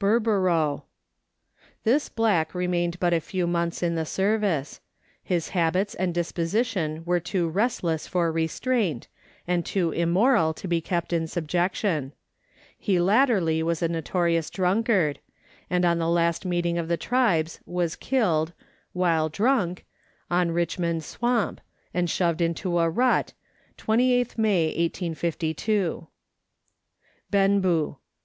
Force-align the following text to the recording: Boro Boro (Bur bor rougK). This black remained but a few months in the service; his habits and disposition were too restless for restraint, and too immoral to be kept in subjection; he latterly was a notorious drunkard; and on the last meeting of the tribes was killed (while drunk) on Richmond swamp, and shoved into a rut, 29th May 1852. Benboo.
Boro 0.00 0.18
Boro 0.18 0.36
(Bur 0.36 0.40
bor 0.42 0.50
rougK). 0.50 0.82
This 1.84 2.08
black 2.08 2.56
remained 2.56 2.98
but 2.98 3.14
a 3.14 3.20
few 3.20 3.46
months 3.46 3.84
in 3.84 3.94
the 3.94 4.04
service; 4.04 4.80
his 5.22 5.50
habits 5.50 5.94
and 5.94 6.12
disposition 6.12 7.04
were 7.04 7.20
too 7.20 7.48
restless 7.48 8.08
for 8.08 8.32
restraint, 8.32 9.06
and 9.46 9.64
too 9.64 9.92
immoral 9.92 10.52
to 10.54 10.66
be 10.66 10.80
kept 10.80 11.12
in 11.12 11.28
subjection; 11.28 12.12
he 12.76 12.98
latterly 12.98 13.62
was 13.62 13.80
a 13.80 13.86
notorious 13.86 14.50
drunkard; 14.50 15.20
and 15.70 15.84
on 15.84 16.00
the 16.00 16.10
last 16.10 16.44
meeting 16.44 16.78
of 16.78 16.88
the 16.88 16.96
tribes 16.96 17.60
was 17.64 17.94
killed 17.94 18.52
(while 18.92 19.28
drunk) 19.28 19.84
on 20.28 20.50
Richmond 20.50 21.04
swamp, 21.04 21.60
and 21.94 22.10
shoved 22.10 22.40
into 22.40 22.80
a 22.80 22.90
rut, 22.90 23.34
29th 23.78 24.36
May 24.36 24.64
1852. 24.66 26.08
Benboo. 27.30 27.98